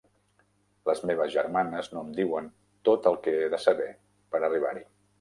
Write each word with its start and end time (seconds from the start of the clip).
Les 0.89 1.01
meves 1.09 1.33
germanes 1.35 1.91
no 1.93 2.03
em 2.07 2.11
diuen 2.21 2.51
tot 2.91 3.13
el 3.13 3.23
que 3.29 3.39
he 3.39 3.47
de 3.59 3.63
saber 3.71 3.91
per 4.35 4.43
arribar-hi. 4.47 4.87